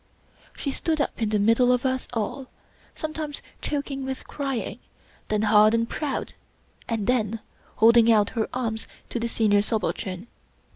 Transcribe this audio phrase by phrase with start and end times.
[0.57, 2.47] She stood up in the middle of us all,
[2.95, 4.79] sometimes choking with crying,
[5.27, 6.33] then hard and proud,
[6.89, 7.39] and then
[7.75, 10.25] holding out her arms to the Senior Subaltern.